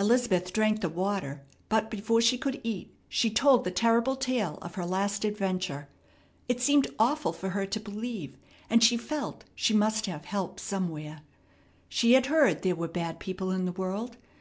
Elizabeth 0.00 0.52
drank 0.52 0.80
the 0.80 0.88
water, 0.88 1.42
but 1.68 1.92
before 1.92 2.20
she 2.20 2.36
could 2.36 2.60
eat 2.64 2.92
she 3.08 3.30
told 3.30 3.62
the 3.62 3.70
terrible 3.70 4.16
tale 4.16 4.58
of 4.62 4.74
her 4.74 4.84
last 4.84 5.24
adventure. 5.24 5.88
It 6.48 6.60
seemed 6.60 6.88
awful 6.98 7.32
for 7.32 7.50
her 7.50 7.66
to 7.66 7.78
believe, 7.78 8.36
and 8.68 8.82
she 8.82 8.96
felt 8.96 9.44
she 9.54 9.72
must 9.72 10.06
have 10.06 10.24
help 10.24 10.58
somewhere. 10.58 11.20
She 11.88 12.14
had 12.14 12.26
heard 12.26 12.62
there 12.62 12.74
were 12.74 12.88
bad 12.88 13.20
people 13.20 13.52
in 13.52 13.64
the 13.64 13.70
world. 13.70 14.16